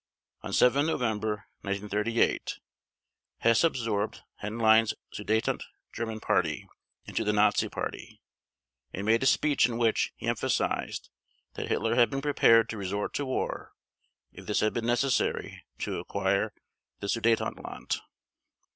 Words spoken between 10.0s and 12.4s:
he emphasized that Hitler had been